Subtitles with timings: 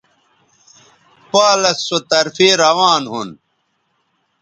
[1.31, 3.29] پالس سو طرفے روان ھون